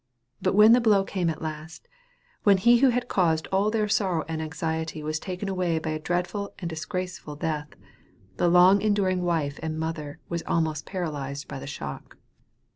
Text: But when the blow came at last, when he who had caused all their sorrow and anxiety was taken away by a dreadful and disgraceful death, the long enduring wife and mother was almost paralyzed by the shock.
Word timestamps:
But 0.41 0.55
when 0.55 0.71
the 0.71 0.81
blow 0.81 1.03
came 1.03 1.29
at 1.29 1.43
last, 1.43 1.87
when 2.41 2.57
he 2.57 2.77
who 2.79 2.89
had 2.89 3.07
caused 3.07 3.45
all 3.51 3.69
their 3.69 3.87
sorrow 3.87 4.25
and 4.27 4.41
anxiety 4.41 5.03
was 5.03 5.19
taken 5.19 5.47
away 5.47 5.77
by 5.77 5.91
a 5.91 5.99
dreadful 5.99 6.55
and 6.57 6.67
disgraceful 6.67 7.35
death, 7.35 7.67
the 8.37 8.47
long 8.49 8.81
enduring 8.81 9.21
wife 9.21 9.59
and 9.61 9.77
mother 9.77 10.19
was 10.27 10.41
almost 10.47 10.87
paralyzed 10.87 11.47
by 11.47 11.59
the 11.59 11.67
shock. 11.67 12.17